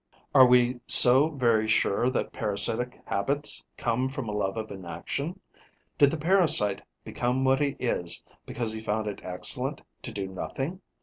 Are 0.33 0.47
we 0.47 0.79
so 0.87 1.29
very 1.29 1.67
sure 1.67 2.09
that 2.09 2.33
parasitic 2.33 2.99
habits 3.05 3.63
come 3.77 4.09
from 4.09 4.27
a 4.27 4.31
love 4.31 4.57
of 4.57 4.71
inaction? 4.71 5.39
Did 5.99 6.09
the 6.09 6.17
parasite 6.17 6.81
become 7.03 7.43
what 7.43 7.59
he 7.61 7.75
is 7.79 8.23
because 8.47 8.71
he 8.71 8.81
found 8.81 9.05
it 9.05 9.21
excellent 9.23 9.83
to 10.01 10.11
do 10.11 10.27
nothing? 10.27 10.81